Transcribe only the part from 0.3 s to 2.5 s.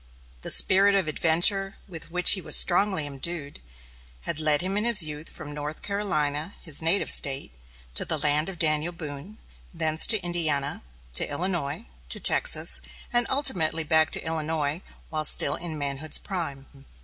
The spirit of adventure, with which he